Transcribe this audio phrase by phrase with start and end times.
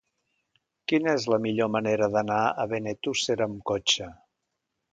[0.91, 4.09] Quina és la millor manera d'anar a Benetússer amb cotxe?